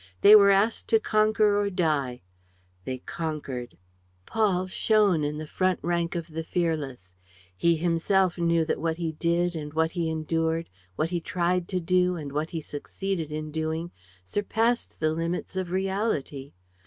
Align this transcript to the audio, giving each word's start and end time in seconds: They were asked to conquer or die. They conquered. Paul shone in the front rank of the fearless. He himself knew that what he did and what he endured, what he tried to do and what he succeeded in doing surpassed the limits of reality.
They 0.21 0.35
were 0.35 0.49
asked 0.49 0.87
to 0.87 0.99
conquer 0.99 1.59
or 1.61 1.69
die. 1.69 2.23
They 2.85 2.97
conquered. 2.97 3.77
Paul 4.25 4.65
shone 4.65 5.23
in 5.23 5.37
the 5.37 5.45
front 5.45 5.77
rank 5.83 6.15
of 6.15 6.29
the 6.29 6.43
fearless. 6.43 7.13
He 7.55 7.75
himself 7.75 8.39
knew 8.39 8.65
that 8.65 8.81
what 8.81 8.97
he 8.97 9.11
did 9.11 9.55
and 9.55 9.75
what 9.75 9.91
he 9.91 10.09
endured, 10.09 10.69
what 10.95 11.11
he 11.11 11.21
tried 11.21 11.67
to 11.67 11.79
do 11.79 12.15
and 12.15 12.31
what 12.31 12.49
he 12.49 12.61
succeeded 12.61 13.31
in 13.31 13.51
doing 13.51 13.91
surpassed 14.23 14.99
the 14.99 15.13
limits 15.13 15.55
of 15.55 15.69
reality. 15.69 16.53